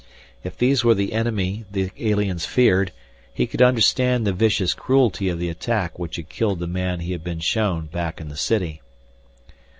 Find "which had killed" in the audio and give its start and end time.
5.99-6.57